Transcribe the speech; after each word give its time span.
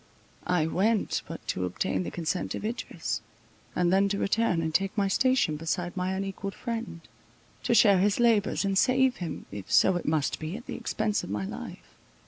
I 0.47 0.65
went 0.65 1.21
but 1.27 1.47
to 1.49 1.63
obtain 1.63 2.01
the 2.01 2.09
consent 2.09 2.55
of 2.55 2.65
Idris, 2.65 3.21
and 3.75 3.93
then 3.93 4.09
to 4.09 4.17
return 4.17 4.59
and 4.59 4.73
take 4.73 4.97
my 4.97 5.07
station 5.07 5.57
beside 5.57 5.95
my 5.95 6.13
unequalled 6.15 6.55
friend; 6.55 7.01
to 7.61 7.75
share 7.75 7.99
his 7.99 8.19
labours, 8.19 8.65
and 8.65 8.75
save 8.79 9.17
him, 9.17 9.45
if 9.51 9.71
so 9.71 9.97
it 9.97 10.07
must 10.07 10.39
be, 10.39 10.57
at 10.57 10.65
the 10.65 10.73
expence 10.73 11.23
of 11.23 11.29
my 11.29 11.45
life. 11.45 11.93